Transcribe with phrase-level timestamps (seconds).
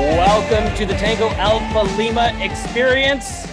[0.00, 3.46] Welcome to the Tango Alpha Lima experience.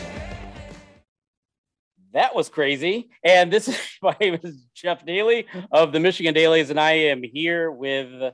[2.12, 3.10] That was crazy.
[3.24, 7.24] And this is my name is Jeff Daly of the Michigan Dailies, and I am
[7.24, 8.34] here with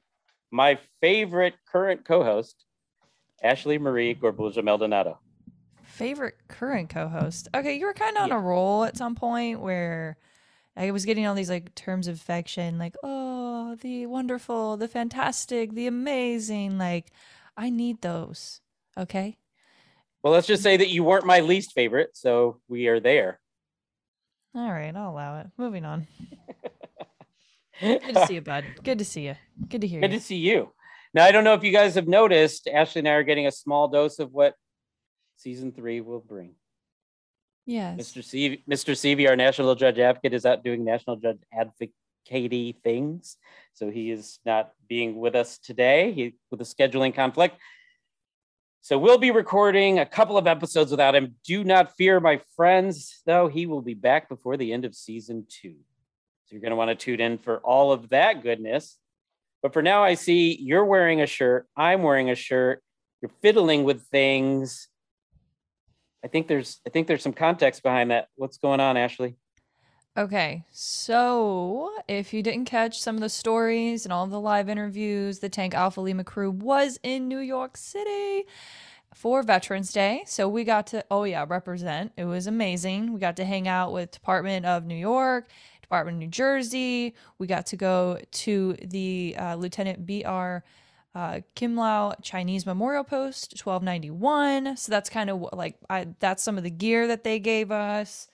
[0.50, 2.66] my favorite current co-host,
[3.44, 5.20] Ashley Marie Gorbuja Maldonado.
[5.84, 7.48] Favorite current co-host.
[7.56, 8.38] Okay, you were kind of on Yeah.
[8.38, 10.18] a roll at some point where
[10.76, 15.74] I was getting all these like terms of affection, like oh, the wonderful, the fantastic,
[15.76, 16.80] the amazing.
[16.80, 17.12] Like,
[17.58, 18.62] I need those.
[18.98, 19.38] Okay.
[20.24, 23.40] Well, let's just say that you weren't my least favorite, so we are there.
[24.56, 25.48] All right, I'll allow it.
[25.58, 26.08] Moving on.
[27.80, 28.66] Good to see you, bud.
[28.84, 29.36] Good to see you.
[29.70, 30.02] Good to hear you.
[30.02, 30.20] Good you.
[30.20, 30.74] to see you.
[31.14, 33.52] Now, I don't know if you guys have noticed, Ashley and I are getting a
[33.52, 34.54] small dose of what
[35.38, 36.56] season three will bring.
[37.66, 37.98] yes.
[37.98, 38.24] Mr.
[38.24, 38.94] C, Mr.
[38.94, 41.94] Seavey, our national judge advocate, is out doing national judge advocate
[42.84, 43.38] things,
[43.74, 46.12] so he is not being with us today.
[46.12, 47.58] He with a scheduling conflict.
[48.82, 51.36] So we'll be recording a couple of episodes without him.
[51.46, 53.22] Do not fear, my friends.
[53.26, 55.76] Though he will be back before the end of season two,
[56.46, 58.98] so you're going to want to tune in for all of that goodness.
[59.62, 61.68] But for now, I see you're wearing a shirt.
[61.76, 62.82] I'm wearing a shirt.
[63.22, 64.88] You're fiddling with things.
[66.24, 68.28] I think there's I think there's some context behind that.
[68.36, 69.36] What's going on, Ashley?
[70.20, 75.40] Okay, so if you didn't catch some of the stories and all the live interviews,
[75.40, 78.46] the Tango Alpha Lima crew was in New York City
[79.14, 80.24] for Veterans Day.
[80.26, 82.12] So we got to, oh yeah, represent.
[82.18, 83.14] It was amazing.
[83.14, 85.48] We got to hang out with Department of New York,
[85.82, 87.16] Department of New Jersey.
[87.38, 90.66] We got to go to the uh, Lieutenant B.R.
[91.16, 94.76] Uh, Kimlau Chinese Memorial Post 1291.
[94.76, 98.28] So that's kind of like I, that's some of the gear that they gave us.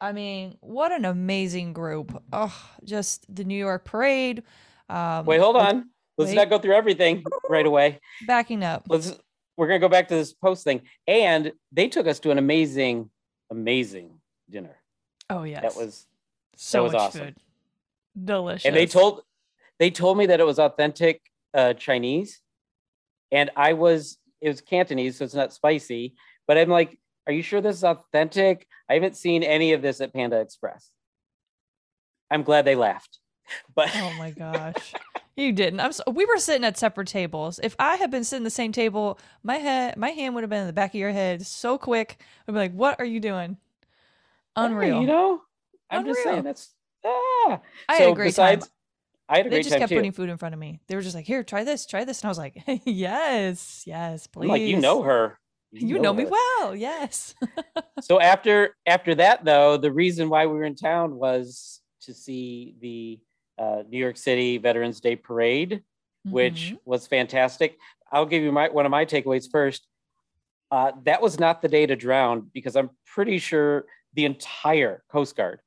[0.00, 2.22] I mean, what an amazing group.
[2.32, 4.42] Oh, just the New York parade.
[4.88, 5.90] Um, Wait, hold on.
[6.18, 6.36] Let's wait.
[6.36, 8.00] not go through everything right away.
[8.26, 8.86] Backing up.
[8.88, 9.12] Let's
[9.56, 10.82] we're gonna go back to this post thing.
[11.06, 13.10] And they took us to an amazing,
[13.50, 14.18] amazing
[14.48, 14.76] dinner.
[15.28, 15.62] Oh, yes.
[15.62, 16.06] That was
[16.56, 17.20] so was much awesome.
[17.26, 17.36] food.
[18.22, 18.64] Delicious.
[18.64, 19.22] and they told
[19.78, 21.20] they told me that it was authentic
[21.52, 22.40] uh Chinese.
[23.30, 26.14] And I was it was Cantonese, so it's not spicy.
[26.46, 28.66] But I'm like, are you sure this is authentic?
[28.88, 30.90] I haven't seen any of this at Panda Express.
[32.30, 33.18] I'm glad they laughed.
[33.74, 34.92] But Oh my gosh.
[35.36, 35.78] You didn't.
[35.80, 37.60] I'm so, we were sitting at separate tables.
[37.62, 40.62] If I had been sitting the same table, my head my hand would have been
[40.62, 42.18] in the back of your head so quick.
[42.48, 43.58] I'd be like, "What are you doing?"
[44.56, 45.00] Unreal.
[45.02, 45.42] you know,
[45.90, 47.60] I'm just saying that's ah.
[47.88, 48.72] I had a great besides, time.
[49.28, 49.96] I had a They great just time kept too.
[49.96, 50.80] putting food in front of me.
[50.88, 54.26] They were just like, "Here, try this, try this," and I was like, "Yes, yes,
[54.26, 55.38] please." I'm like, you know her.
[55.72, 56.74] You know me well.
[56.74, 57.34] Yes.
[58.02, 62.74] So after after that, though, the reason why we were in town was to see
[62.80, 63.18] the
[63.62, 65.82] uh, New York City Veterans Day Parade,
[66.24, 66.78] which Mhm.
[66.84, 67.78] was fantastic.
[68.12, 69.88] I'll give you my one of my takeaways first.
[70.70, 75.34] Uh, that was not the day to drown because I'm pretty sure the entire Coast
[75.36, 75.60] Guard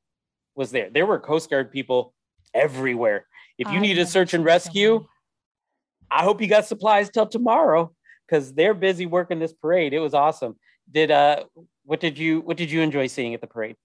[0.56, 0.90] was there.
[0.92, 2.14] There were Coast Guard people
[2.54, 3.26] everywhere.
[3.58, 5.08] If you I've need a search and so rescue.
[6.12, 7.94] I hope you got supplies till tomorrow
[8.30, 9.94] because they're busy working this parade.
[9.94, 10.56] It was awesome.
[10.92, 11.46] Did uh
[11.84, 13.76] what did you what did you enjoy seeing at the parade?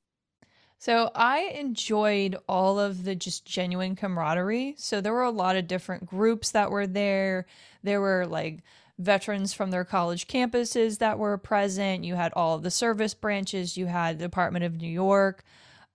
[0.78, 4.74] So I enjoyed all of the just genuine camaraderie.
[4.76, 7.46] So there were a lot of different groups that were there.
[7.82, 8.62] There were like
[8.98, 12.04] veterans from their college campuses that were present.
[12.04, 13.76] You had all of the service branches.
[13.76, 15.42] You had the Department of New York,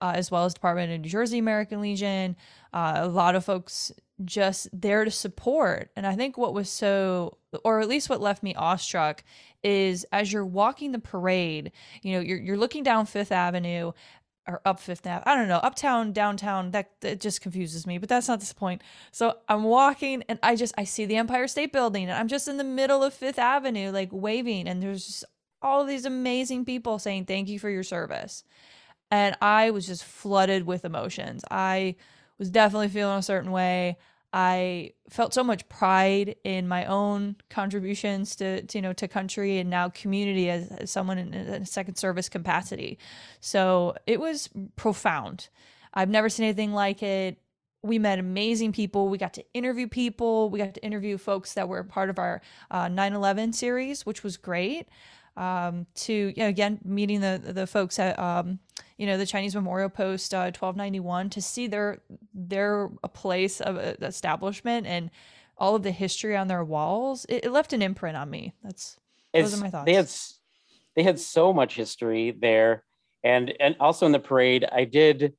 [0.00, 2.36] uh, as well as Department of New Jersey American Legion.
[2.72, 3.92] Uh, a lot of folks
[4.24, 5.90] just there to support.
[5.96, 9.24] And I think what was so, or at least what left me awestruck,
[9.62, 11.72] is as you're walking the parade,
[12.02, 13.92] you know, you're you're looking down Fifth Avenue
[14.48, 15.22] or up Fifth Ave.
[15.26, 16.70] I don't know, uptown, downtown.
[16.72, 18.82] That that just confuses me, but that's not the point.
[19.10, 22.48] So I'm walking and I just I see the Empire State Building and I'm just
[22.48, 25.24] in the middle of Fifth Avenue, like waving, and there's just
[25.62, 28.44] all these amazing people saying thank you for your service.
[29.10, 31.44] And I was just flooded with emotions.
[31.50, 31.96] I
[32.38, 33.98] was definitely feeling a certain way.
[34.32, 39.58] I felt so much pride in my own contributions to, to you know to country
[39.58, 42.98] and now community as, as someone in, in a second service capacity.
[43.40, 45.48] So it was profound.
[45.94, 47.38] I've never seen anything like it.
[47.82, 49.08] we met amazing people.
[49.08, 50.50] We got to interview people.
[50.50, 52.40] We got to interview folks that were part of our
[52.70, 54.88] uh, 9/11 series, which was great.
[55.40, 58.58] Um, to you know, again meeting the the folks at um,
[58.98, 62.02] you know the Chinese Memorial Post uh, 1291 to see their
[62.34, 65.10] their a place of uh, establishment and
[65.56, 67.24] all of the history on their walls.
[67.30, 68.52] It, it left an imprint on me.
[68.62, 68.98] That's
[69.32, 69.86] those are my thoughts.
[69.86, 70.10] They had
[70.96, 72.84] they had so much history there,
[73.24, 75.32] and and also in the parade, I did.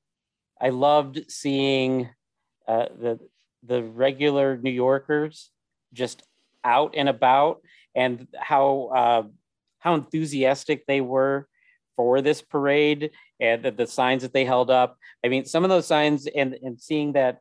[0.59, 2.09] I loved seeing
[2.67, 3.19] uh, the
[3.61, 5.51] the regular New Yorkers
[5.93, 6.23] just
[6.63, 7.61] out and about,
[7.93, 9.23] and how uh,
[9.81, 11.47] how enthusiastic they were
[11.97, 14.97] for this parade and the, the, signs that they held up.
[15.25, 17.39] I mean, some of those signs and and seeing that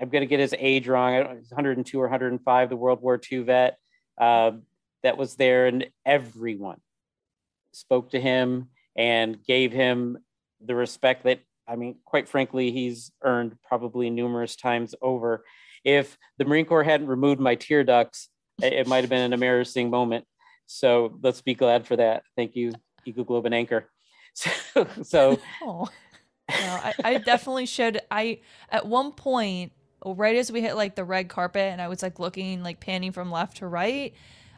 [0.00, 1.12] I'm going to get his age wrong.
[1.14, 3.78] 102 or 105, the World War II vet
[4.18, 4.52] uh,
[5.02, 6.80] that was there, and everyone
[7.72, 10.18] spoke to him and gave him
[10.64, 15.44] the respect that I mean, quite frankly, he's earned probably numerous times over.
[15.82, 18.28] If the Marine Corps hadn't removed my tear ducts,
[18.62, 20.26] it might have been an embarrassing moment.
[20.66, 22.24] So let's be glad for that.
[22.36, 22.72] Thank you,
[23.04, 23.88] Eagle Globe and Anchor.
[24.36, 25.88] So, so oh.
[26.50, 28.00] no, I, I definitely should.
[28.10, 29.70] I at one point,
[30.04, 33.12] right as we hit like the red carpet, and I was like looking, like panning
[33.12, 34.12] from left to right.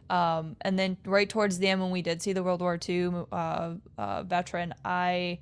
[0.09, 3.27] Um, and then right towards the end, when we did see the World War II
[3.31, 5.41] uh, uh, veteran, I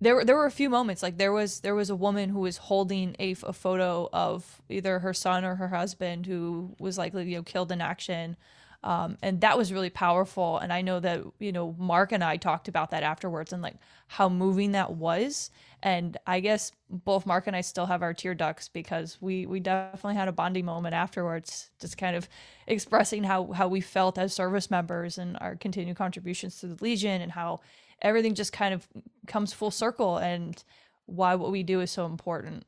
[0.00, 2.40] there were there were a few moments like there was there was a woman who
[2.40, 7.28] was holding a, a photo of either her son or her husband who was likely
[7.28, 8.36] you know killed in action
[8.84, 12.36] um, and that was really powerful and i know that you know mark and i
[12.36, 13.76] talked about that afterwards and like
[14.06, 15.50] how moving that was
[15.82, 19.60] and i guess both mark and i still have our tear ducts because we we
[19.60, 22.28] definitely had a bonding moment afterwards just kind of
[22.66, 27.20] expressing how how we felt as service members and our continued contributions to the legion
[27.20, 27.60] and how
[28.02, 28.86] everything just kind of
[29.26, 30.64] comes full circle and
[31.06, 32.64] why what we do is so important.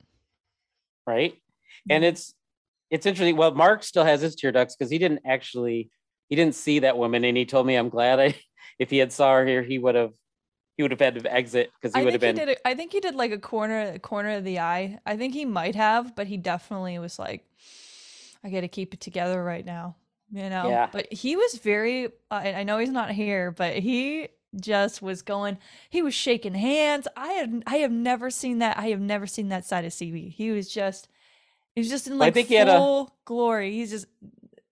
[1.06, 1.34] Right.
[1.88, 2.34] And it's
[2.90, 3.36] it's interesting.
[3.36, 5.90] Well, Mark still has his tear ducts because he didn't actually
[6.30, 8.34] he didn't see that woman and he told me I'm glad I
[8.78, 10.12] if he had saw her here, he would have
[10.76, 12.36] he would have had to exit because he would have been.
[12.36, 14.98] He a, I think he did like a corner corner of the eye.
[15.04, 17.44] I think he might have, but he definitely was like,
[18.42, 19.96] I got to keep it together right now,
[20.32, 20.70] you know.
[20.70, 20.88] Yeah.
[20.90, 22.06] But he was very.
[22.30, 24.28] Uh, I know he's not here, but he
[24.58, 25.56] just was going
[25.90, 29.48] he was shaking hands i had i have never seen that i have never seen
[29.48, 31.08] that side of Seavey he was just
[31.76, 33.06] he was just in like I think full he had a...
[33.24, 34.06] glory he's just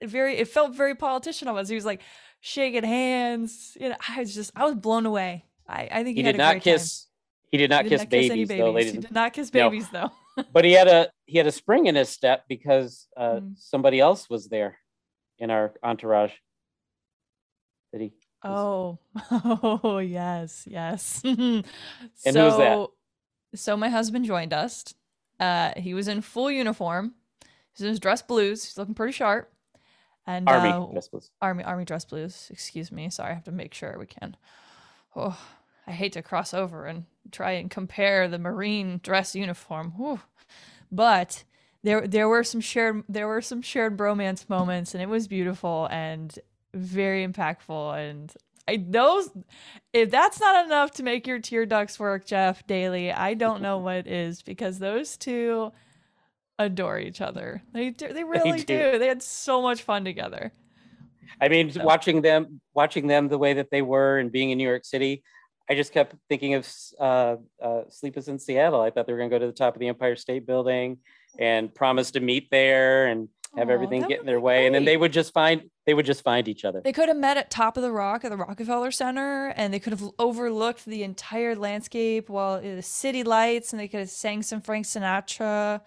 [0.03, 2.00] very it felt very politician almost he was like
[2.41, 6.23] shaking hands you know i was just i was blown away i i think he,
[6.23, 7.09] he did not kiss time.
[7.50, 9.50] he did not, he kiss, not babies, kiss babies, though ladies he did not kiss
[9.50, 10.11] babies no.
[10.37, 13.53] though but he had a he had a spring in his step because uh, mm.
[13.59, 14.79] somebody else was there
[15.39, 16.33] in our entourage
[17.93, 18.12] Did he
[18.45, 18.99] Oh,
[19.31, 21.21] oh yes, yes.
[21.25, 21.65] and
[22.25, 22.89] so, who's that?
[23.55, 24.95] So my husband joined us.
[25.41, 27.15] Uh, he was in full uniform.
[27.73, 28.65] He's in his dress blues.
[28.65, 29.53] He's looking pretty sharp.
[30.28, 31.30] And army uh, dress blues.
[31.40, 32.48] Army army dress blues.
[32.50, 33.08] Excuse me.
[33.08, 34.36] Sorry, I have to make sure we can.
[35.16, 35.40] Oh,
[35.86, 39.92] I hate to cross over and try and compare the marine dress uniform.
[39.96, 40.20] Whew.
[40.92, 41.44] But
[41.82, 45.88] there there were some shared there were some shared bromance moments, and it was beautiful.
[45.90, 46.38] And
[46.75, 48.34] very impactful and
[48.69, 49.30] I those
[49.94, 53.78] if that's not enough to make your tear ducts work, Jeff Daly, I don't know
[53.88, 55.72] what is because those two
[56.58, 57.62] adore each other.
[57.72, 58.93] They do, they really they do.
[58.93, 58.99] do.
[58.99, 60.52] They had so much fun together.
[61.40, 61.84] I mean, so.
[61.84, 65.23] watching them watching them the way that they were and being in New York City,
[65.71, 66.68] I just kept thinking of
[66.99, 68.80] uh, uh, Sleepless in Seattle.
[68.80, 70.99] I thought they were going to go to the top of the Empire State Building
[71.38, 74.66] and promise to meet there and have everything get in their way, great.
[74.66, 76.80] and then they would just find they would just find each other.
[76.83, 79.78] They could have met at top of the rock at the Rockefeller Center, and they
[79.78, 84.42] could have overlooked the entire landscape while the city lights, and they could have sang
[84.42, 85.80] some Frank Sinatra.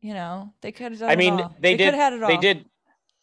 [0.00, 1.10] You know, they could have done.
[1.10, 1.94] I mean, they, they did.
[1.94, 2.28] Had it all.
[2.28, 2.64] They did.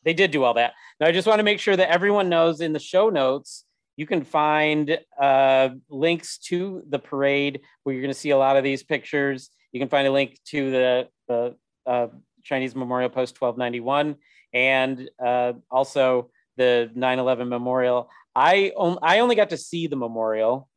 [0.04, 0.74] They did do all that.
[1.00, 3.66] Now, I just want to make sure that everyone knows in the show notes
[3.98, 8.58] you can find uh, links to the parade where you're going to see a lot
[8.58, 9.50] of these pictures.
[9.72, 11.56] You can find a link to the the
[11.86, 12.08] uh,
[12.44, 14.16] Chinese Memorial Post 1291
[14.54, 18.10] and uh, also the 9/11 memorial.
[18.36, 20.70] I on, I only got to see the memorial.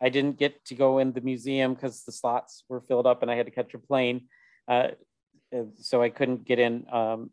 [0.00, 3.30] I didn't get to go in the museum because the slots were filled up and
[3.30, 4.26] I had to catch a plane,
[4.68, 4.88] uh,
[5.80, 7.30] so I couldn't get in um,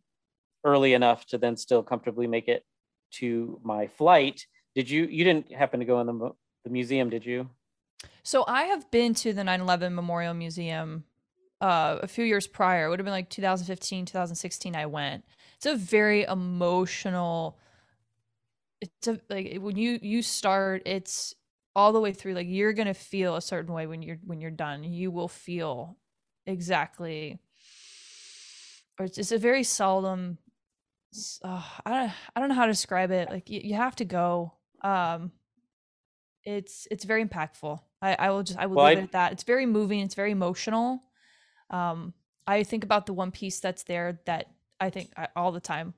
[0.63, 2.65] early enough to then still comfortably make it
[3.13, 4.45] to my flight.
[4.75, 5.05] Did you?
[5.05, 6.31] You didn't happen to go in the
[6.63, 7.49] the museum, did you?
[8.23, 11.03] So I have been to the 9/11 Memorial Museum
[11.61, 12.87] uh, a few years prior.
[12.87, 14.75] It would have been like 2015, 2016.
[14.75, 15.25] I went.
[15.55, 17.57] It's a very emotional.
[18.81, 21.33] It's a like when you you start, it's
[21.75, 22.33] all the way through.
[22.33, 24.83] Like you're gonna feel a certain way when you're when you're done.
[24.83, 25.97] You will feel
[26.45, 27.39] exactly
[28.99, 30.37] or it's, it's a very solemn
[31.43, 33.29] uh, I don't I don't know how to describe it.
[33.29, 34.53] Like you, you have to go.
[34.81, 35.31] Um,
[36.43, 37.79] it's it's very impactful.
[38.01, 39.31] I, I will just I will well, leave I, it at that.
[39.33, 39.99] It's very moving.
[39.99, 41.03] It's very emotional.
[41.69, 42.13] Um,
[42.45, 44.47] I think about the one piece that's there that
[44.79, 45.93] I think I, all the time.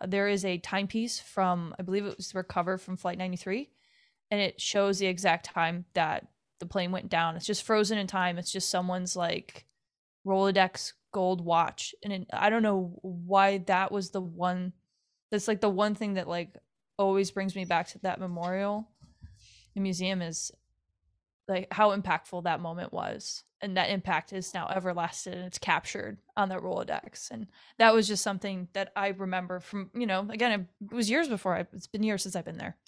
[0.00, 3.70] Uh, there is a timepiece from I believe it was recovered from Flight 93,
[4.30, 6.26] and it shows the exact time that
[6.58, 7.36] the plane went down.
[7.36, 8.38] It's just frozen in time.
[8.38, 9.66] It's just someone's like
[10.26, 14.72] Rolodex gold watch and it, i don't know why that was the one
[15.30, 16.54] that's like the one thing that like
[16.98, 18.88] always brings me back to that memorial.
[19.74, 20.52] The museum is
[21.48, 26.18] like how impactful that moment was and that impact is now everlasting and it's captured
[26.36, 30.66] on that rolodex and that was just something that i remember from you know again
[30.90, 32.78] it was years before I, it's been years since i've been there.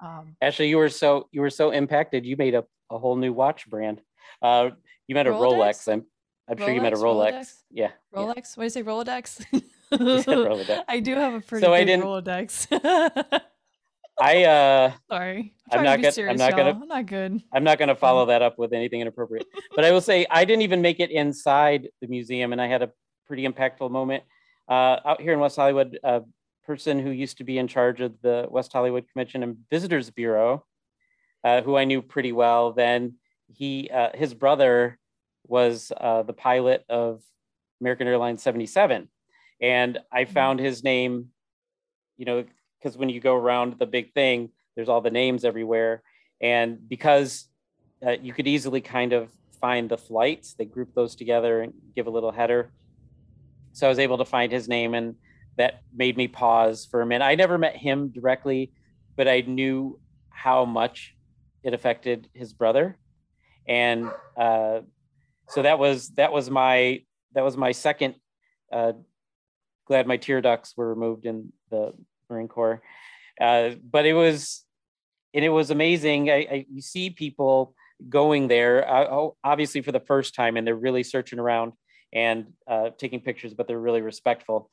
[0.00, 3.32] Um, actually you were so you were so impacted you made a, a whole new
[3.32, 4.00] watch brand.
[4.40, 4.70] Uh,
[5.06, 6.04] you met a rolex, rolex i'm
[6.48, 7.32] I'm Rolex, sure you met a Rolex.
[7.32, 7.54] Rolodex?
[7.70, 7.90] Yeah.
[8.14, 8.34] Rolex?
[8.36, 8.42] Yeah.
[8.54, 8.82] What do you say?
[8.82, 9.44] Rolodex?
[9.92, 10.84] Rolodex.
[10.88, 12.66] I do have a pretty so I didn't, Rolodex.
[14.20, 15.54] I uh sorry.
[15.70, 17.42] I'm, I'm not gonna serious, I'm not gonna I'm not good.
[17.52, 19.46] I'm not gonna follow that up with anything inappropriate.
[19.74, 22.82] but I will say I didn't even make it inside the museum and I had
[22.82, 22.90] a
[23.26, 24.24] pretty impactful moment.
[24.68, 26.22] Uh, out here in West Hollywood, a
[26.64, 30.64] person who used to be in charge of the West Hollywood Convention and Visitors Bureau,
[31.44, 33.14] uh, who I knew pretty well, then
[33.48, 34.98] he uh, his brother
[35.46, 37.22] was uh, the pilot of
[37.80, 39.08] American Airlines 77.
[39.60, 40.32] And I mm-hmm.
[40.32, 41.28] found his name,
[42.16, 42.44] you know,
[42.78, 46.02] because when you go around the big thing, there's all the names everywhere.
[46.40, 47.48] And because
[48.04, 49.30] uh, you could easily kind of
[49.60, 52.72] find the flights, they group those together and give a little header.
[53.72, 55.14] So I was able to find his name, and
[55.56, 57.24] that made me pause for a minute.
[57.24, 58.72] I never met him directly,
[59.16, 61.14] but I knew how much
[61.62, 62.98] it affected his brother.
[63.66, 64.80] And uh,
[65.52, 67.02] so that was that was my
[67.34, 68.14] that was my second
[68.72, 68.92] uh,
[69.86, 71.92] glad my tear ducts were removed in the
[72.30, 72.80] marine corps.
[73.38, 74.64] Uh, but it was
[75.34, 76.30] and it was amazing.
[76.30, 77.74] I, I, you see people
[78.08, 81.72] going there uh, obviously for the first time and they're really searching around
[82.14, 84.70] and uh, taking pictures but they're really respectful.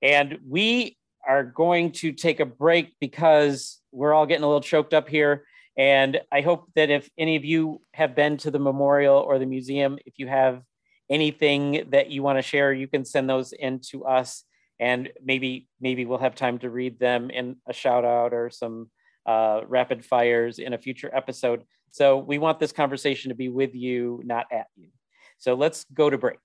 [0.00, 0.96] And we
[1.26, 5.44] are going to take a break because we're all getting a little choked up here
[5.80, 9.46] and I hope that if any of you have been to the memorial or the
[9.46, 10.60] museum, if you have
[11.08, 14.44] anything that you want to share, you can send those in to us
[14.78, 18.90] and maybe maybe we'll have time to read them in a shout out or some
[19.24, 21.62] uh, rapid fires in a future episode.
[21.92, 24.88] So we want this conversation to be with you, not at you.
[25.38, 26.40] So let's go to break.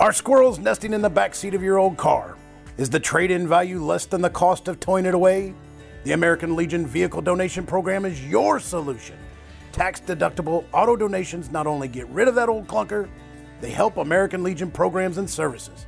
[0.00, 2.38] Are squirrels nesting in the back seat of your old car?
[2.78, 5.52] Is the trade in value less than the cost of towing it away?
[6.04, 9.16] The American Legion Vehicle Donation Program is your solution.
[9.72, 13.08] Tax deductible auto donations not only get rid of that old clunker,
[13.62, 15.86] they help American Legion programs and services.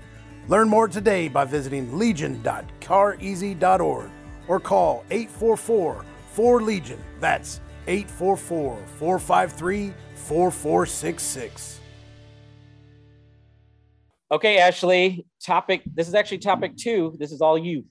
[0.49, 4.11] Learn more today by visiting legion.careasy.org
[4.49, 6.99] or call 844 4 Legion.
[7.21, 11.81] That's 844 453 4466.
[14.31, 15.83] Okay, Ashley, topic.
[15.95, 17.15] This is actually topic two.
[17.19, 17.85] This is all you.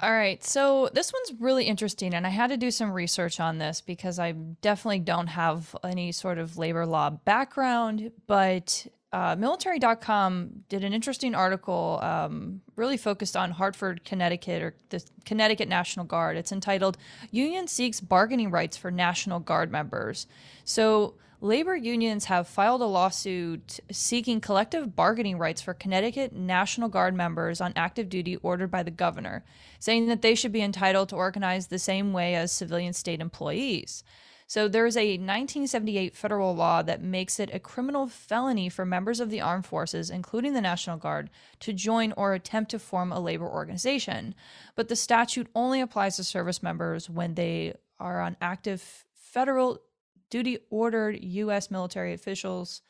[0.00, 0.42] All right.
[0.44, 2.14] So this one's really interesting.
[2.14, 6.12] And I had to do some research on this because I definitely don't have any
[6.12, 8.12] sort of labor law background.
[8.26, 15.02] But uh, military.com did an interesting article um, really focused on Hartford, Connecticut, or the
[15.24, 16.36] Connecticut National Guard.
[16.36, 16.98] It's entitled
[17.30, 20.26] Union Seeks Bargaining Rights for National Guard Members.
[20.64, 27.14] So labor unions have filed a lawsuit seeking collective bargaining rights for Connecticut National Guard
[27.14, 29.44] members on active duty ordered by the governor,
[29.78, 34.02] saying that they should be entitled to organize the same way as civilian state employees.
[34.48, 39.28] So there's a 1978 federal law that makes it a criminal felony for members of
[39.28, 41.28] the armed forces, including the National Guard,
[41.60, 44.34] to join or attempt to form a labor organization.
[44.74, 49.82] But the statute only applies to service members when they are on active federal
[50.30, 51.70] duty ordered U.S.
[51.70, 52.82] military officials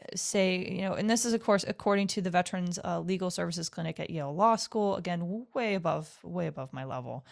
[0.00, 3.30] uh, say, you know, and this is, of course, according to the Veterans uh, Legal
[3.30, 4.96] Services Clinic at Yale Law School.
[4.96, 7.24] Again, way above, way above my level.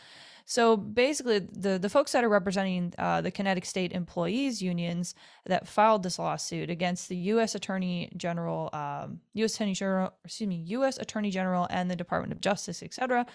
[0.48, 5.66] So basically, the the folks that are representing uh, the Connecticut State Employees Unions that
[5.66, 7.56] filed this lawsuit against the U.S.
[7.56, 9.56] Attorney General, um, U.S.
[9.56, 10.98] Attorney General, excuse me, U.S.
[10.98, 13.26] Attorney General, and the Department of Justice, etc.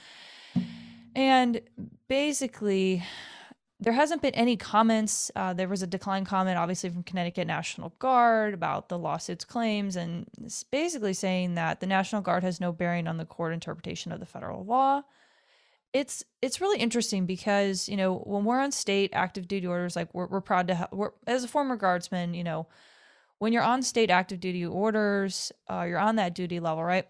[1.13, 1.59] And
[2.07, 3.03] basically,
[3.81, 5.31] there hasn't been any comments.
[5.35, 9.95] Uh, there was a decline comment, obviously, from Connecticut National Guard about the lawsuit's claims,
[9.95, 10.27] and
[10.69, 14.25] basically saying that the National Guard has no bearing on the court interpretation of the
[14.27, 15.01] federal law.
[15.93, 20.13] It's it's really interesting because you know when we're on state active duty orders, like
[20.13, 20.89] we're we're proud to have.
[20.91, 22.67] We're as a former guardsman, you know,
[23.39, 27.07] when you're on state active duty orders, uh, you're on that duty level, right?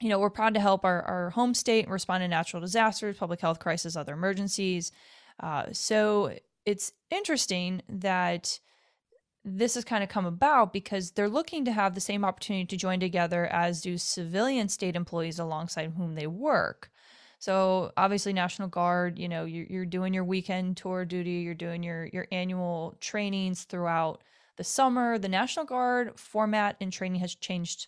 [0.00, 3.40] You know, we're proud to help our, our home state respond to natural disasters, public
[3.40, 4.92] health crisis, other emergencies.
[5.40, 8.58] Uh, so it's interesting that
[9.44, 12.76] this has kind of come about because they're looking to have the same opportunity to
[12.76, 16.90] join together as do civilian state employees alongside whom they work.
[17.38, 21.82] So obviously, National Guard, you know, you're, you're doing your weekend tour duty, you're doing
[21.82, 24.22] your your annual trainings throughout
[24.56, 25.18] the summer.
[25.18, 27.86] The National Guard format and training has changed.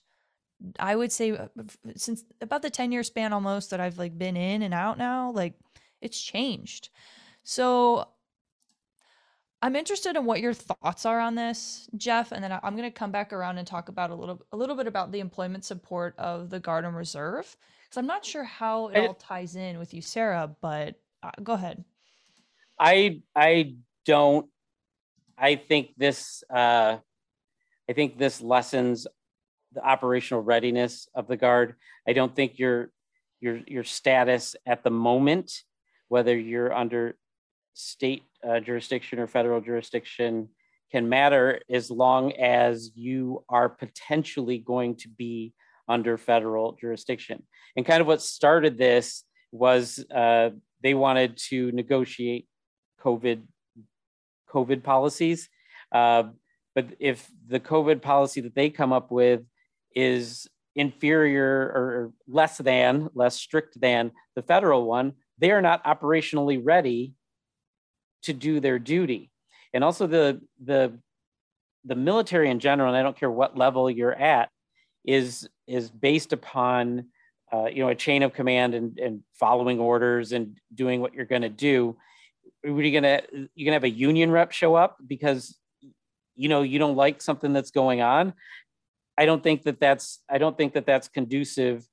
[0.78, 1.49] I would say uh,
[1.97, 5.33] since about the 10 year span almost that I've like been in and out now,
[5.33, 5.55] like
[6.00, 6.90] it's changed.
[7.49, 8.07] So
[9.62, 12.90] I'm interested in what your thoughts are on this, Jeff, and then I'm going to
[12.90, 16.14] come back around and talk about a little a little bit about the employment support
[16.19, 19.93] of the Guard and Reserve because I'm not sure how it all ties in with
[19.93, 20.57] USERRA.
[20.61, 21.83] But uh, go ahead.
[22.78, 24.50] I I don't.
[25.38, 26.45] I think this.
[26.55, 26.99] Uh,
[27.88, 29.07] I think this lessens
[29.73, 31.76] the operational readiness of the Guard.
[32.07, 32.90] I don't think your
[33.40, 35.62] your your status at the moment,
[36.09, 37.17] whether you're under
[37.78, 40.49] state uh, jurisdiction or federal jurisdiction
[40.90, 45.52] can matter as long as you are potentially going to be
[45.88, 47.42] under federal jurisdiction.
[47.76, 50.50] And kind of what started this was uh,
[50.82, 52.49] they wanted to negotiate
[53.02, 53.42] COVID
[54.52, 55.49] COVID policies.
[55.92, 56.25] Uh,
[56.75, 59.42] but if the COVID policy that they come up with
[59.94, 66.61] is inferior or less than, less strict than the federal one, they are not operationally
[66.62, 67.14] ready
[68.22, 69.30] to do their duty.
[69.72, 70.98] And also the the
[71.84, 74.50] the military in general, and I don't care what level you're at,
[75.04, 77.06] is is based upon
[77.52, 81.25] uh, you know a chain of command and, and following orders and doing what you're
[81.25, 81.96] going to do.
[82.64, 83.22] Are you gonna
[83.54, 85.56] you gonna have a union rep show up because
[86.34, 88.34] you know you don't like something that's going on?
[89.16, 91.87] I don't think that that's I don't think that that's conducive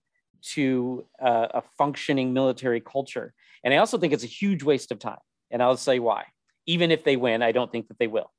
[0.53, 3.33] to uh, a functioning military culture.
[3.63, 5.17] And I also think it's a huge waste of time.
[5.55, 6.25] And I'll say why.
[6.65, 8.29] Even if they win, I don't think that they will.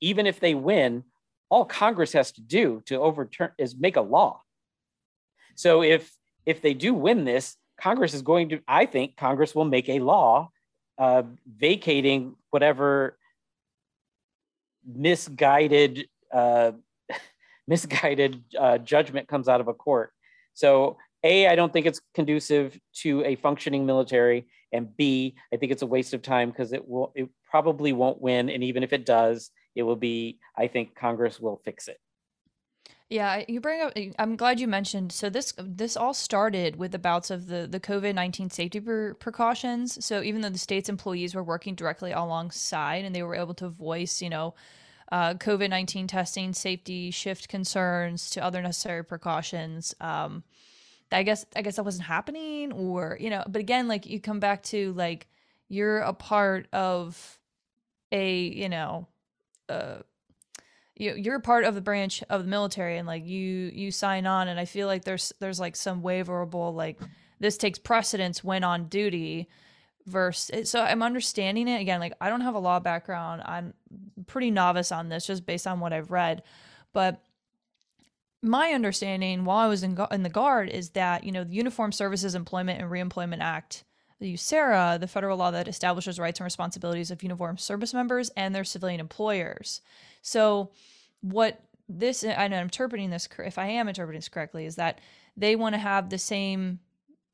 [0.00, 1.02] Even if they win,
[1.48, 4.40] all Congress has to do to overturn is make a law.
[5.56, 6.08] So if
[6.46, 9.98] if they do win this, Congress is going to, I think Congress will make a
[9.98, 10.50] law
[10.96, 13.18] uh, vacating whatever
[14.86, 16.70] misguided uh,
[17.66, 20.12] misguided uh, judgment comes out of a court.
[20.54, 25.72] So a, I don't think it's conducive to a functioning military, and B, I think
[25.72, 28.92] it's a waste of time because it will it probably won't win, and even if
[28.92, 30.38] it does, it will be.
[30.56, 32.00] I think Congress will fix it.
[33.08, 33.92] Yeah, you bring up.
[34.20, 35.10] I'm glad you mentioned.
[35.10, 40.04] So this this all started with the bouts of the the COVID nineteen safety precautions.
[40.04, 43.68] So even though the state's employees were working directly alongside, and they were able to
[43.68, 44.54] voice, you know,
[45.10, 49.92] uh, COVID nineteen testing, safety shift concerns to other necessary precautions.
[50.00, 50.44] Um,
[51.12, 54.40] I guess I guess that wasn't happening or you know but again like you come
[54.40, 55.28] back to like
[55.68, 57.38] you're a part of
[58.12, 59.06] a you know
[59.68, 59.98] uh
[60.96, 64.26] you you're a part of the branch of the military and like you you sign
[64.26, 67.00] on and I feel like there's there's like some waverable like
[67.40, 69.48] this takes precedence when on duty
[70.06, 71.80] versus so I'm understanding it.
[71.80, 73.42] Again like I don't have a law background.
[73.44, 73.74] I'm
[74.26, 76.42] pretty novice on this just based on what I've read
[76.92, 77.22] but
[78.42, 81.92] my understanding while I was in, in the Guard is that, you know, the Uniform
[81.92, 83.84] Services Employment and Reemployment Act,
[84.18, 88.54] the USERRA, the federal law that establishes rights and responsibilities of uniformed service members and
[88.54, 89.82] their civilian employers.
[90.22, 90.70] So,
[91.20, 95.00] what this, and I'm interpreting this, if I am interpreting this correctly, is that
[95.36, 96.78] they want to have the same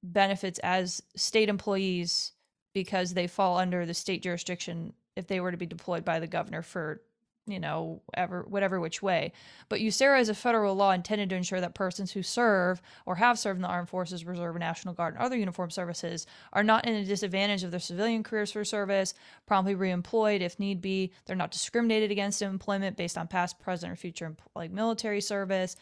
[0.02, 2.32] benefits as state employees
[2.72, 6.26] because they fall under the state jurisdiction if they were to be deployed by the
[6.26, 7.00] governor for
[7.46, 9.32] you know, ever whatever which way.
[9.68, 13.38] But USERRA is a federal law intended to ensure that persons who serve or have
[13.38, 16.94] served in the armed forces, reserve, national guard, and other uniformed services are not in
[16.94, 19.14] a disadvantage of their civilian careers for service,
[19.46, 21.12] promptly reemployed if need be.
[21.26, 25.76] They're not discriminated against in employment based on past, present, or future like military service.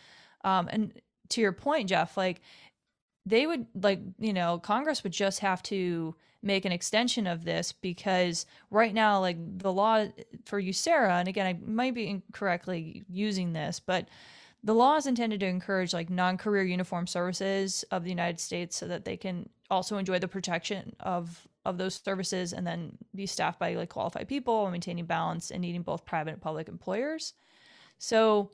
[0.45, 1.01] Um, and
[1.31, 2.41] to your point, Jeff, like
[3.27, 7.73] they would like you know Congress would just have to make an extension of this
[7.73, 10.07] because right now, like the law
[10.45, 14.09] for USERRA, and again, I might be incorrectly using this, but
[14.63, 18.87] the law is intended to encourage like non-career uniform services of the United States so
[18.89, 23.59] that they can also enjoy the protection of of those services and then be staffed
[23.59, 27.33] by like qualified people, and maintaining balance and needing both private and public employers.
[27.99, 28.51] So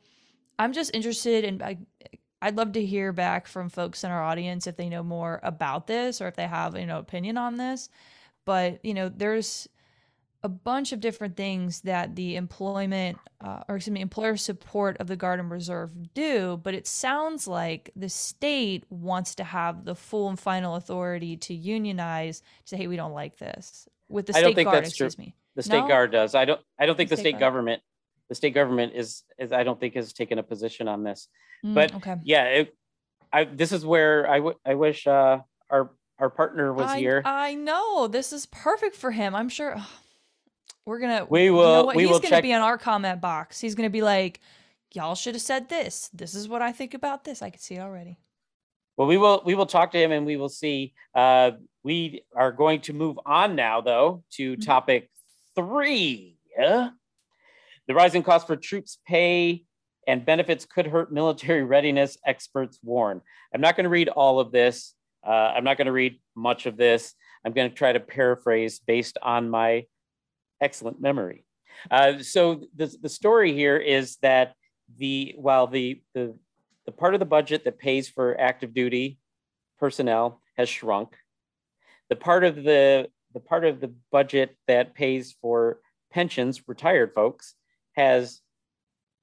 [0.60, 1.78] I'm just interested in I,
[2.42, 5.86] I'd love to hear back from folks in our audience if they know more about
[5.86, 7.88] this or if they have, you know, opinion on this.
[8.46, 9.68] But, you know, there's
[10.42, 15.06] a bunch of different things that the employment uh, or excuse me employer support of
[15.06, 19.94] the guard and reserve do but it sounds like the state wants to have the
[19.94, 24.34] full and final authority to unionize to say hey we don't like this with the
[24.34, 25.24] I state guard excuse true.
[25.24, 25.88] me The state No?
[25.88, 26.34] guard does.
[26.34, 26.60] I don't.
[26.78, 27.82] I don't think The the state state government.
[28.30, 29.52] The state government is is.
[29.52, 31.28] I don't think has taken a position on this.
[31.66, 32.76] Mm, But okay yeah, it,
[33.32, 33.44] I.
[33.44, 34.36] This is where I.
[34.36, 35.90] W- I wish uh, our
[36.20, 37.22] our partner was I, here.
[37.24, 39.74] I know this is perfect for him i'm sure
[40.86, 41.96] we're gonna We you know will- what?
[41.96, 44.38] we he's will gonna check- be in our comment box he's gonna be like
[44.92, 47.76] y'all should have said this this is what i think about this i can see
[47.76, 48.16] it already
[48.98, 50.92] Well, we will we will talk to him and we will see.
[51.14, 54.64] Uh, we are going to move on now, though, to Mhm.
[54.66, 55.08] topic
[55.56, 56.36] three.
[56.58, 56.90] Yeah?
[57.88, 59.64] The rising cost for troops pay
[60.06, 63.20] and benefits could hurt military readiness, experts warn.
[63.54, 64.94] I'm not going to read all of this.
[65.26, 67.14] Uh, I'm not going to read much of this.
[67.44, 69.86] I'm going to try to paraphrase based on my
[70.60, 71.44] excellent memory.
[71.90, 74.54] Uh, so the, the story here is that
[74.98, 76.34] the while the, the
[76.86, 79.18] the part of the budget that pays for active duty
[79.78, 81.16] personnel has shrunk.
[82.08, 85.78] The part of the the part of the budget that pays for
[86.12, 87.54] pensions, retired folks,
[88.00, 88.40] has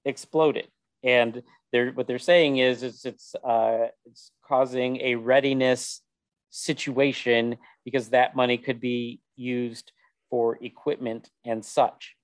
[0.06, 0.68] exploded.
[1.04, 6.02] And they're what they're saying is it's it's uh, it's causing a readiness
[6.50, 9.92] situation because that money could be used
[10.30, 12.16] for equipment and such.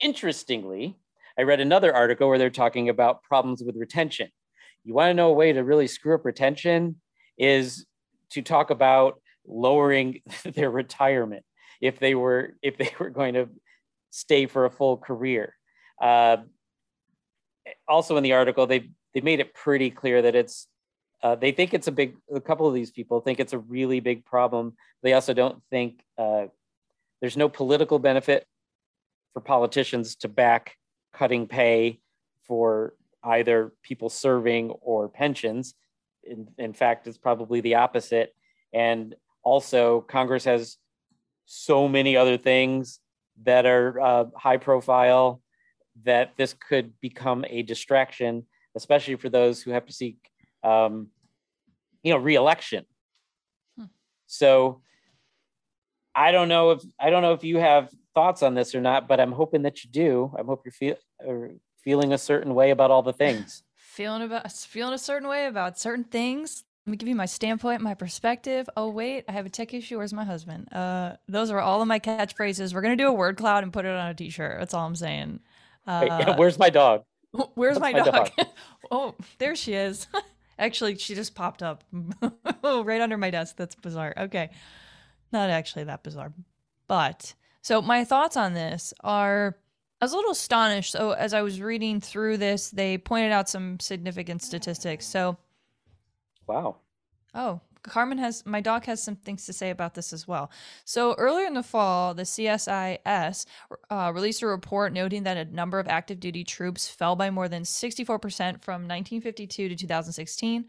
[0.00, 0.96] Interestingly,
[1.38, 4.28] I read another article where they're talking about problems with retention.
[4.84, 7.00] You want to know a way to really screw up retention
[7.38, 7.86] is
[8.30, 11.44] to talk about lowering their retirement
[11.80, 13.48] if they were if they were going to
[14.10, 15.54] stay for a full career.
[16.02, 16.38] Uh,
[17.86, 20.66] also in the article, they they made it pretty clear that it's
[21.22, 22.16] uh, they think it's a big.
[22.34, 24.74] A couple of these people think it's a really big problem.
[25.02, 26.46] They also don't think uh,
[27.20, 28.46] there's no political benefit
[29.32, 30.76] for politicians to back
[31.12, 32.00] cutting pay
[32.46, 35.74] for either people serving or pensions.
[36.24, 38.34] In, in fact, it's probably the opposite.
[38.72, 40.76] And also, Congress has
[41.46, 43.00] so many other things
[43.44, 45.41] that are uh, high profile
[46.04, 50.16] that this could become a distraction, especially for those who have to seek,
[50.62, 51.08] um,
[52.02, 52.84] you know, reelection.
[53.78, 53.86] Hmm.
[54.26, 54.82] So
[56.14, 59.08] I don't know if I don't know if you have thoughts on this or not,
[59.08, 60.32] but I'm hoping that you do.
[60.38, 61.52] I hope you're feel, or
[61.82, 63.62] feeling a certain way about all the things.
[63.76, 66.64] feeling about feeling a certain way about certain things.
[66.86, 68.68] Let me give you my standpoint, my perspective.
[68.76, 69.98] Oh wait, I have a tech issue.
[69.98, 70.72] Where's my husband?
[70.72, 72.74] Uh, those are all of my catchphrases.
[72.74, 74.58] We're gonna do a word cloud and put it on a t-shirt.
[74.58, 75.40] That's all I'm saying.
[75.86, 77.02] Uh, where's my dog?
[77.54, 78.30] where's my, my dog?
[78.92, 80.06] oh, there she is.
[80.58, 81.82] actually, she just popped up
[82.62, 83.56] right under my desk.
[83.56, 84.14] That's bizarre.
[84.16, 84.50] Okay,
[85.32, 86.32] not actually that bizarre,
[86.86, 89.56] but so my thoughts on this are.
[90.00, 90.92] I was a little astonished.
[90.92, 95.06] So as I was reading through this, they pointed out some significant statistics.
[95.06, 95.36] So
[96.46, 96.76] Wow.
[97.34, 100.50] Oh, Carmen has my dog has some things to say about this as well.
[100.84, 103.46] So earlier in the fall, the CSIS
[103.90, 107.48] uh, released a report noting that a number of active duty troops fell by more
[107.48, 108.06] than 64%
[108.62, 110.64] from 1952 to 2016,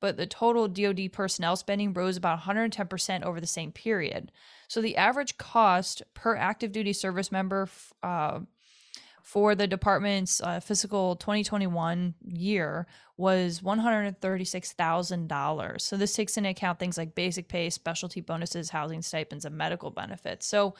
[0.00, 4.30] but the total DoD personnel spending rose about 110% over the same period.
[4.68, 7.68] So the average cost per active duty service member
[8.02, 8.40] uh,
[9.28, 12.86] for the department's uh, fiscal 2021 year
[13.18, 15.80] was $136,000.
[15.82, 19.90] So this takes into account things like basic pay, specialty bonuses, housing stipends, and medical
[19.90, 20.46] benefits.
[20.46, 20.76] So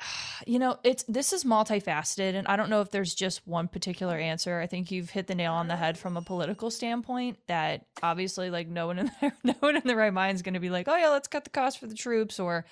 [0.46, 4.18] you know, it's this is multifaceted and I don't know if there's just one particular
[4.18, 4.58] answer.
[4.58, 8.50] I think you've hit the nail on the head from a political standpoint that obviously
[8.50, 9.12] like no one in
[9.44, 11.44] no one in the right mind is going to be like, "Oh yeah, let's cut
[11.44, 12.64] the cost for the troops" or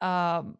[0.00, 0.56] um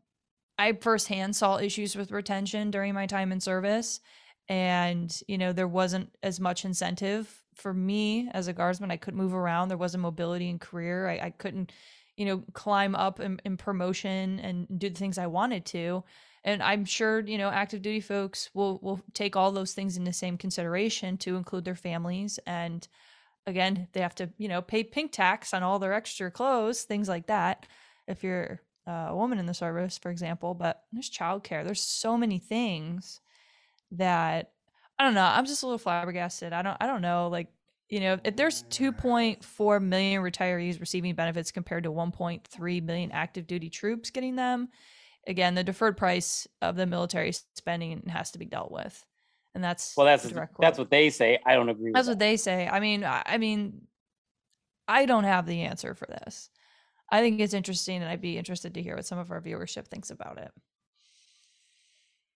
[0.58, 4.00] I firsthand saw issues with retention during my time in service.
[4.48, 8.90] And, you know, there wasn't as much incentive for me as a guardsman.
[8.90, 9.68] I couldn't move around.
[9.68, 11.08] There wasn't mobility in career.
[11.08, 11.72] I, I couldn't,
[12.16, 16.04] you know, climb up in, in promotion and do the things I wanted to.
[16.44, 20.12] And I'm sure, you know, active duty folks will will take all those things into
[20.12, 22.38] same consideration to include their families.
[22.46, 22.86] And
[23.46, 27.08] again, they have to, you know, pay pink tax on all their extra clothes, things
[27.08, 27.66] like that.
[28.06, 31.64] If you're uh, a woman in the service, for example, but there's childcare.
[31.64, 33.20] There's so many things
[33.92, 34.50] that
[34.98, 35.24] I don't know.
[35.24, 36.52] I'm just a little flabbergasted.
[36.52, 37.28] I don't I don't know.
[37.28, 37.48] Like,
[37.88, 43.70] you know, if there's 2.4 million retirees receiving benefits compared to 1.3 million active duty
[43.70, 44.68] troops getting them,
[45.26, 49.04] again, the deferred price of the military spending has to be dealt with.
[49.54, 51.38] And that's Well, that's that's what they say.
[51.46, 51.92] I don't agree.
[51.92, 52.68] That's with what they say.
[52.68, 53.82] I mean, I I mean,
[54.88, 56.50] I don't have the answer for this.
[57.10, 59.86] I think it's interesting, and I'd be interested to hear what some of our viewership
[59.86, 60.50] thinks about it.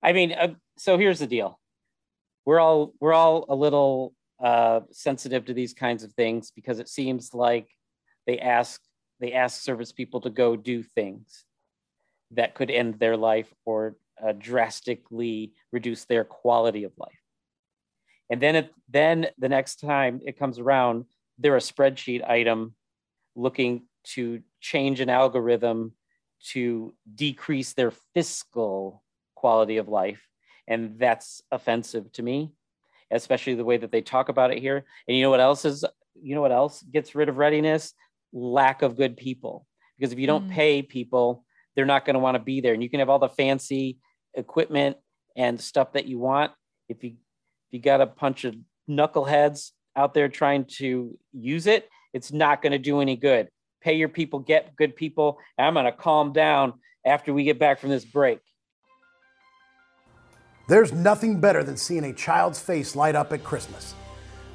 [0.02, 1.58] I mean, uh, so here's the deal.
[2.44, 6.88] We're all we're all a little uh, sensitive to these kinds of things because it
[6.88, 7.68] seems like
[8.26, 8.80] they ask
[9.20, 11.44] they ask service people to go do things
[12.30, 17.18] that could end their life or uh, drastically reduce their quality of life.
[18.30, 21.06] And then it, then the next time it comes around,
[21.38, 22.74] they're a spreadsheet item
[23.34, 25.92] looking to change an algorithm
[26.52, 29.02] to decrease their fiscal
[29.34, 30.26] quality of life.
[30.66, 32.52] And that's offensive to me,
[33.10, 34.84] especially the way that they talk about it here.
[35.06, 35.84] And you know what else is,
[36.20, 37.94] you know what else gets rid of readiness?
[38.32, 39.66] Lack of good people.
[39.98, 40.52] Because if you don't mm.
[40.52, 41.44] pay people,
[41.74, 42.74] they're not going to want to be there.
[42.74, 43.98] And you can have all the fancy
[44.34, 44.96] equipment
[45.36, 46.52] and stuff that you want.
[46.88, 48.54] If you if you got a bunch of
[48.88, 53.48] knuckleheads out there trying to use it, it's not going to do any good.
[53.80, 55.38] Pay your people, get good people.
[55.58, 58.40] I'm going to calm down after we get back from this break.
[60.68, 63.94] There's nothing better than seeing a child's face light up at Christmas.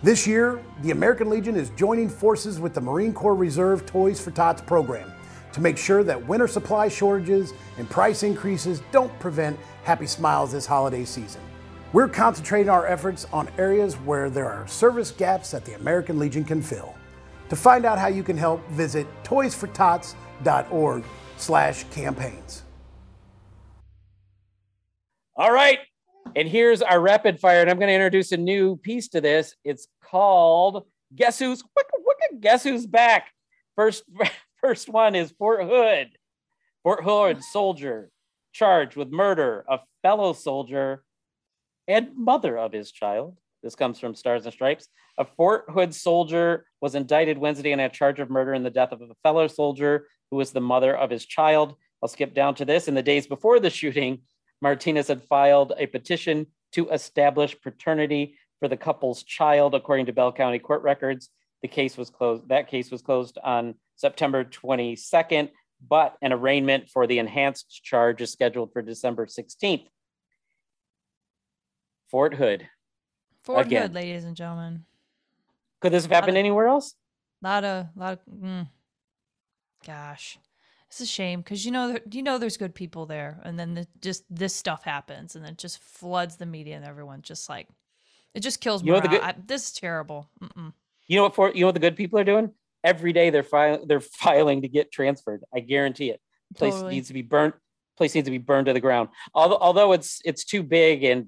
[0.03, 4.31] This year, the American Legion is joining forces with the Marine Corps Reserve Toys for
[4.31, 5.11] Tots program
[5.53, 10.65] to make sure that winter supply shortages and price increases don't prevent happy smiles this
[10.65, 11.41] holiday season.
[11.93, 16.43] We're concentrating our efforts on areas where there are service gaps that the American Legion
[16.43, 16.95] can fill.
[17.53, 21.03] To find out how you can help, visit toysfortots.org
[21.37, 22.63] slash campaigns.
[25.35, 25.77] All right,
[26.35, 29.55] and here's our rapid fire, and I'm going to introduce a new piece to this.
[29.63, 31.63] It's called Guess Who's
[32.39, 33.27] Guess Who's Back?
[33.75, 34.03] First,
[34.59, 36.07] first one is Fort Hood.
[36.81, 38.09] Fort Hood soldier
[38.51, 41.03] charged with murder of fellow soldier
[41.87, 43.37] and mother of his child.
[43.63, 44.89] This comes from Stars and Stripes.
[45.17, 48.91] A Fort Hood soldier was indicted Wednesday on a charge of murder in the death
[48.91, 51.75] of a fellow soldier who was the mother of his child.
[52.01, 52.89] I'll skip down to this.
[52.89, 54.23] In the days before the shooting,
[54.61, 60.33] Martinez had filed a petition to establish paternity for the couple's child, according to Bell
[60.33, 61.29] County court records.
[61.61, 62.49] The case was closed.
[62.49, 65.49] That case was closed on September 22nd,
[65.87, 69.87] but an arraignment for the enhanced charge is scheduled for December 16th.
[72.09, 72.67] Fort Hood.
[73.43, 73.83] Fort Again.
[73.83, 74.85] Hood, ladies and gentlemen.
[75.81, 76.95] Could this have happened of, anywhere else?
[77.41, 78.67] Lot of, lot of, mm,
[79.85, 80.39] gosh,
[80.87, 83.87] it's a shame because you know, you know, there's good people there, and then the,
[84.01, 87.67] just this stuff happens, and it just floods the media, and everyone's just like,
[88.33, 88.91] it just kills me.
[88.91, 90.29] Good, this is terrible.
[90.41, 90.71] Mm-mm.
[91.07, 91.35] You know what?
[91.35, 92.51] For you know what the good people are doing
[92.83, 93.29] every day.
[93.29, 93.87] They're filing.
[93.87, 95.43] They're filing to get transferred.
[95.53, 96.21] I guarantee it.
[96.55, 96.95] Place totally.
[96.95, 97.55] needs to be burnt.
[97.97, 99.09] Place needs to be burned to the ground.
[99.33, 101.27] Although, although it's it's too big and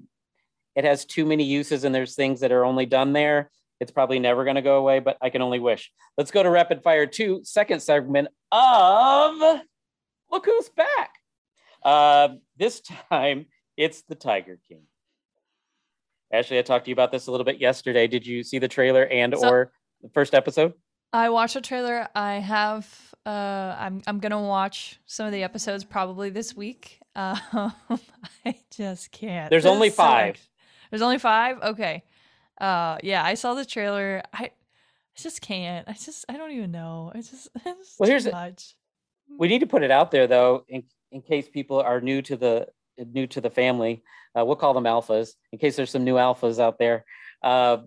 [0.76, 3.50] it has too many uses and there's things that are only done there.
[3.80, 5.90] It's probably never going to go away, but I can only wish.
[6.16, 9.60] Let's go to rapid fire two, second segment of
[10.30, 11.10] Look Who's Back.
[11.82, 14.82] Uh, this time it's the Tiger King.
[16.32, 18.06] Ashley, I talked to you about this a little bit yesterday.
[18.06, 20.74] Did you see the trailer and so, or the first episode?
[21.12, 22.08] I watched the trailer.
[22.14, 23.14] I have.
[23.24, 26.98] Uh, I'm I'm gonna watch some of the episodes probably this week.
[27.14, 27.38] Uh,
[28.44, 29.50] I just can't.
[29.50, 30.36] There's only five.
[30.36, 30.42] So
[30.96, 31.58] there's only five.
[31.62, 32.02] Okay.
[32.58, 34.22] Uh, yeah, I saw the trailer.
[34.32, 34.50] I, I
[35.14, 35.86] just can't.
[35.86, 37.12] I just I don't even know.
[37.14, 38.76] I just it's well here's much.
[39.38, 42.36] We need to put it out there though, in in case people are new to
[42.38, 44.02] the new to the family.
[44.34, 47.04] Uh, we'll call them alphas in case there's some new alphas out there.
[47.42, 47.78] Uh,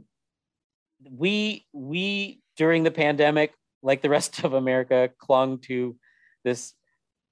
[1.10, 5.96] we we during the pandemic, like the rest of America, clung to
[6.44, 6.76] this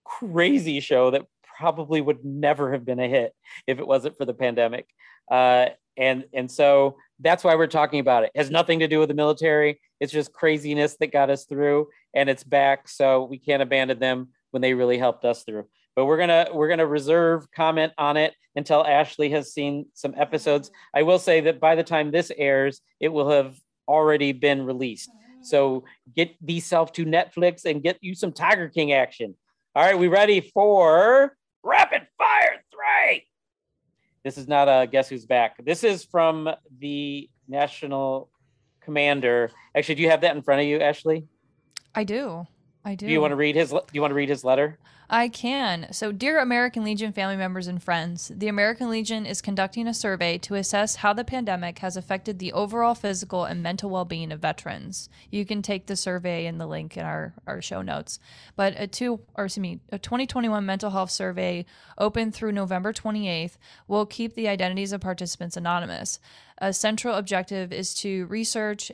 [0.04, 1.28] crazy show that
[1.60, 3.34] probably would never have been a hit
[3.68, 4.88] if it wasn't for the pandemic.
[5.30, 8.32] Uh, and and so that's why we're talking about it.
[8.34, 8.38] it.
[8.38, 9.82] Has nothing to do with the military.
[10.00, 12.88] It's just craziness that got us through, and it's back.
[12.88, 15.68] So we can't abandon them when they really helped us through.
[15.96, 20.72] But we're gonna we're gonna reserve comment on it until Ashley has seen some episodes.
[20.94, 23.56] I will say that by the time this airs, it will have
[23.88, 25.10] already been released.
[25.42, 25.86] So
[26.16, 29.36] get yourself to Netflix and get you some Tiger King action.
[29.76, 31.97] All right, we ready for rapid?
[34.28, 35.56] This is not a guess who's back.
[35.63, 38.30] This is from the national
[38.82, 39.52] commander.
[39.74, 41.24] Actually, do you have that in front of you, Ashley?
[41.96, 42.46] I do.
[42.88, 43.06] I do.
[43.06, 43.71] Do you want to read his?
[43.71, 44.78] Do you want to read his letter?
[45.10, 45.91] I can.
[45.91, 50.38] So, dear American Legion family members and friends, the American Legion is conducting a survey
[50.39, 54.39] to assess how the pandemic has affected the overall physical and mental well being of
[54.39, 55.10] veterans.
[55.30, 58.19] You can take the survey in the link in our, our show notes.
[58.56, 61.65] But a two or excuse me, a 2021 mental health survey
[61.97, 63.58] open through November 28th
[63.89, 66.19] will keep the identities of participants anonymous.
[66.60, 68.91] A central objective is to research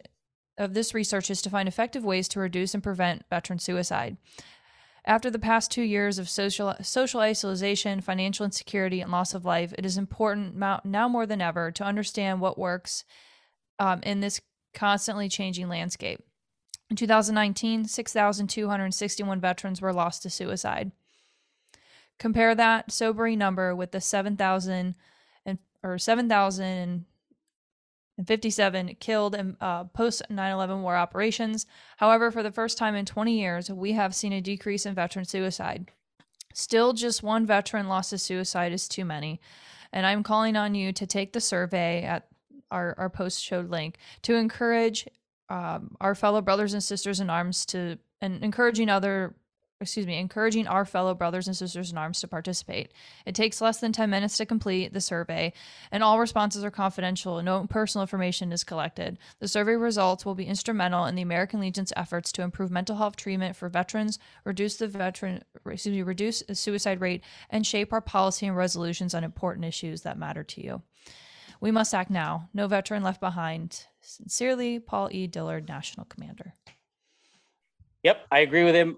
[0.58, 4.18] of this research is to find effective ways to reduce and prevent veteran suicide.
[5.06, 9.74] After the past two years of social, social isolation, financial insecurity, and loss of life,
[9.78, 13.04] it is important now more than ever to understand what works
[13.80, 14.40] um, in this
[14.74, 16.24] constantly changing landscape.
[16.90, 20.92] In 2019, 6,261 veterans were lost to suicide.
[22.18, 24.96] Compare that sobering number with the 7,000
[25.46, 25.98] and or
[28.18, 31.66] 7,057 killed in uh, post 9/11 war operations.
[31.98, 35.26] However, for the first time in 20 years, we have seen a decrease in veteran
[35.26, 35.92] suicide.
[36.54, 39.42] Still, just one veteran lost to suicide is too many,
[39.92, 42.28] and I'm calling on you to take the survey at
[42.70, 45.08] our, our post showed link to encourage
[45.50, 49.36] um, our fellow brothers and sisters in arms to and encouraging other
[49.84, 52.92] excuse me encouraging our fellow brothers and sisters in arms to participate
[53.26, 55.54] it takes less than 10 minutes to complete the survey
[55.92, 60.46] and all responses are confidential no personal information is collected the survey results will be
[60.46, 64.88] instrumental in the american legion's efforts to improve mental health treatment for veterans reduce the
[64.88, 70.02] veteran excuse me reduce suicide rate and shape our policy and resolutions on important issues
[70.02, 70.82] that matter to you
[71.64, 72.50] we must act now.
[72.54, 73.86] No veteran left behind.
[74.02, 75.28] Sincerely, Paul E.
[75.28, 76.56] Dillard, National Commander.
[78.04, 78.98] Yep, I agree with him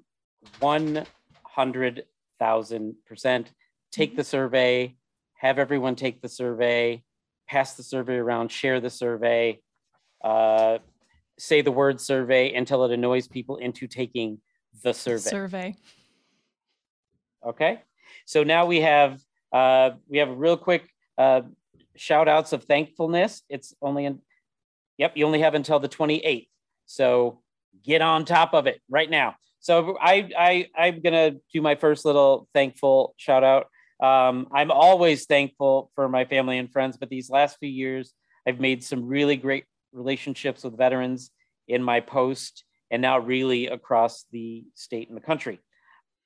[0.62, 3.45] 100,000%.
[3.91, 4.17] Take mm-hmm.
[4.17, 4.95] the survey,
[5.36, 7.03] have everyone take the survey,
[7.47, 9.60] pass the survey around, share the survey,
[10.23, 10.79] uh,
[11.38, 14.39] say the word survey until it annoys people into taking
[14.84, 15.29] the survey.
[15.29, 15.75] Survey.
[17.45, 17.81] Okay,
[18.25, 21.41] so now we have uh, we have a real quick uh,
[21.95, 23.43] shout outs of thankfulness.
[23.49, 24.21] It's only in,
[24.97, 26.47] yep, you only have until the 28th.
[26.86, 27.41] So
[27.84, 29.36] get on top of it right now.
[29.65, 33.65] So I, I, I'm going to do my first little thankful shout out.
[33.99, 38.13] Um, I'm always thankful for my family and friends, but these last few years,
[38.47, 41.32] I've made some really great relationships with veterans
[41.67, 45.60] in my post and now really across the state and the country.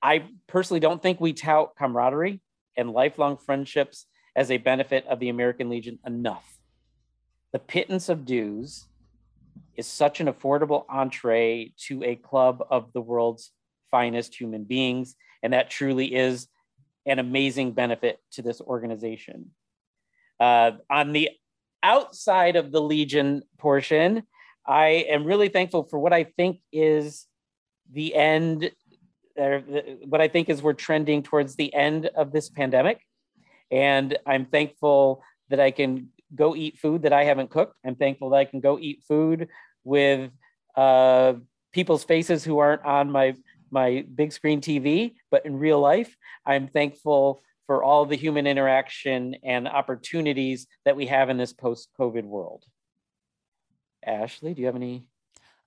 [0.01, 2.41] I personally don't think we tout camaraderie
[2.75, 6.57] and lifelong friendships as a benefit of the American Legion enough.
[7.53, 8.88] The pittance of dues
[9.75, 13.51] is such an affordable entree to a club of the world's
[13.89, 16.47] finest human beings, and that truly is
[17.05, 19.51] an amazing benefit to this organization.
[20.39, 21.29] Uh, on the
[21.81, 24.23] outside of the Legion portion,
[24.65, 27.25] I am really thankful for what I think is
[27.91, 28.71] the end,
[29.39, 29.59] uh,
[30.05, 33.01] what I think is we're trending towards the end of this pandemic.
[33.71, 37.75] And I'm thankful that I can go eat food that I haven't cooked.
[37.85, 39.49] I'm thankful that I can go eat food
[39.83, 40.31] with
[40.75, 41.33] uh,
[41.71, 43.35] people's faces who aren't on my
[43.71, 46.15] my big screen TV, but in real life.
[46.45, 52.23] I'm thankful for all the human interaction and opportunities that we have in this post-COVID
[52.23, 52.63] world.
[54.03, 55.05] Ashley, do you have any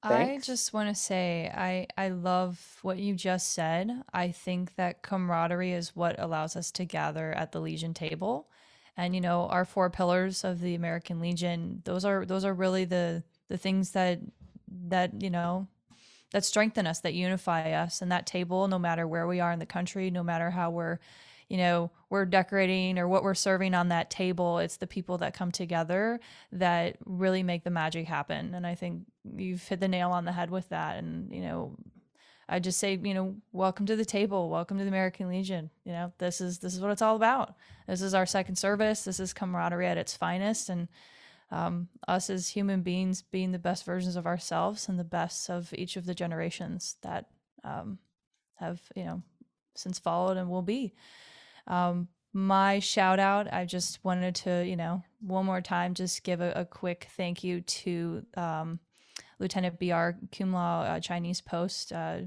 [0.05, 0.48] Thanks.
[0.48, 4.03] I just want to say I I love what you just said.
[4.12, 8.48] I think that camaraderie is what allows us to gather at the Legion table.
[8.96, 12.85] And you know, our four pillars of the American Legion, those are those are really
[12.85, 14.20] the the things that
[14.88, 15.68] that, you know,
[16.33, 18.02] that strengthen us, that unify us.
[18.02, 20.98] And that table, no matter where we are in the country, no matter how we're
[21.52, 24.59] you know, we're decorating or what we're serving on that table.
[24.59, 26.18] It's the people that come together
[26.50, 28.55] that really make the magic happen.
[28.55, 29.02] And I think
[29.37, 30.96] you've hit the nail on the head with that.
[30.96, 31.76] And, you know,
[32.48, 34.50] I just say, you know, welcome to the table.
[34.50, 35.70] Welcome to the American Legion.
[35.85, 37.55] You know, this is this is what it's all about.
[37.87, 39.05] This is our second service.
[39.05, 40.88] This is camaraderie at its finest, and
[41.50, 45.72] um, us as human beings being the best versions of ourselves and the best of
[45.76, 47.26] each of the generations that
[47.62, 47.98] um,
[48.55, 49.22] have, you know,
[49.74, 50.94] since followed and will be.
[51.66, 56.40] Um, my shout out, I just wanted to, you know, one more time, just give
[56.40, 58.81] a, a quick thank you to um,
[59.42, 62.20] Lieutenant BR Kimlau uh, Chinese Post uh,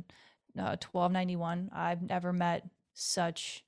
[0.59, 1.69] uh, 1291.
[1.73, 3.63] I've never met such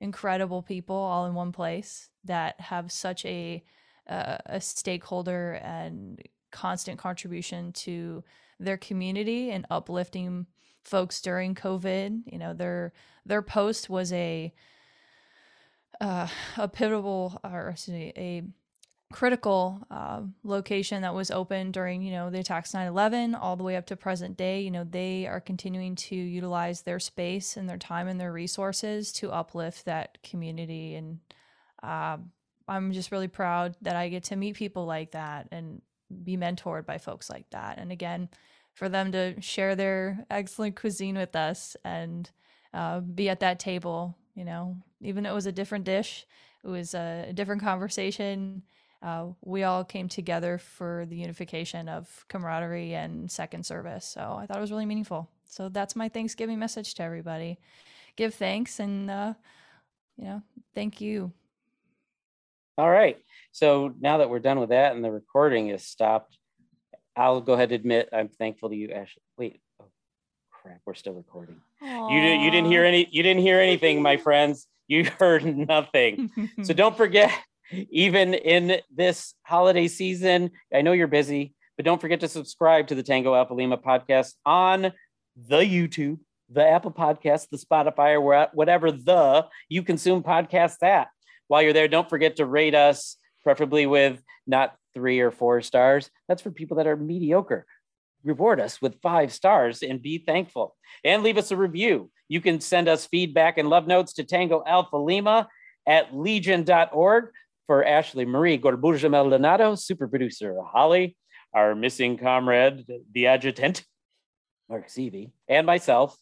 [0.00, 3.62] incredible people all in one place that have such a
[4.08, 8.24] uh, a stakeholder and constant contribution to
[8.58, 10.46] their community and uplifting
[10.82, 12.22] folks during COVID.
[12.26, 12.92] You know, their
[13.24, 14.52] their post was a
[16.00, 18.42] uh, a pivotal or me, a
[19.12, 23.76] critical uh, location that was open during you know the attacks 9-11 all the way
[23.76, 27.78] up to present day you know they are continuing to utilize their space and their
[27.78, 31.20] time and their resources to uplift that community and
[31.82, 32.18] uh,
[32.68, 35.80] i'm just really proud that i get to meet people like that and
[36.24, 38.28] be mentored by folks like that and again
[38.74, 42.30] for them to share their excellent cuisine with us and
[42.74, 46.24] uh, be at that table you know, even though it was a different dish,
[46.62, 48.62] it was a, different conversation.
[49.02, 54.04] Uh, we all came together for the unification of camaraderie and second service.
[54.04, 55.28] So I thought it was really meaningful.
[55.44, 57.58] So that's my Thanksgiving message to everybody.
[58.16, 59.34] Give thanks and, uh,
[60.16, 60.42] you know,
[60.74, 61.32] thank you.
[62.76, 63.18] All right.
[63.52, 66.36] So now that we're done with that and the recording is stopped,
[67.16, 69.22] I'll go ahead and admit I'm thankful to you, Ashley.
[69.36, 69.86] Wait, oh
[70.52, 71.56] crap, we're still recording.
[71.82, 74.68] You you didn't hear any you didn't hear anything, my friends.
[74.86, 76.30] You heard nothing.
[76.62, 77.32] so don't forget,
[77.70, 82.94] even in this holiday season, I know you're busy, but don't forget to subscribe to
[82.94, 84.92] the Tango Alpha Lima podcast on
[85.36, 86.18] the YouTube,
[86.50, 91.08] the Apple Podcast, the Spotify, or whatever the you consume podcasts at.
[91.46, 96.10] While you're there, don't forget to rate us, preferably with not three or four stars.
[96.26, 97.66] That's for people that are mediocre.
[98.24, 100.74] Reward us with five stars and be thankful.
[101.04, 102.10] And leave us a review.
[102.28, 105.48] You can send us feedback and love notes to Tango Alpha Lima
[105.86, 107.30] at legion.org
[107.68, 111.16] for Ashley Marie Gorbuja Maldonado, super producer Holly,
[111.54, 113.84] our missing comrade, the adjutant,
[114.70, 116.16] Mark Seavey, and myself,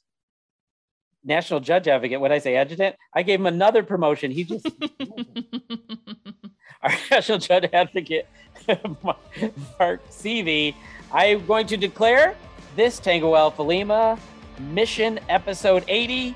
[1.25, 2.21] national judge advocate.
[2.21, 4.33] When I say adjutant, I gave him another promotion.
[4.33, 4.67] He just
[6.83, 8.27] our national judge advocate,
[9.05, 10.75] Mark Seavey.
[11.13, 12.35] I'm going to declare
[12.75, 14.19] this Tango Alpha Lima
[14.59, 16.35] mission episode 80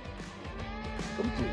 [1.17, 1.50] complete.